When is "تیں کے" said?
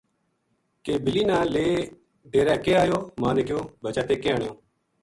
4.07-4.29